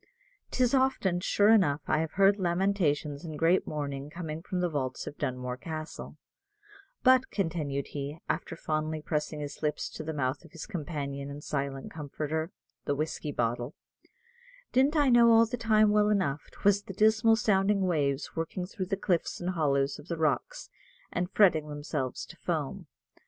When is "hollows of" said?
19.51-20.07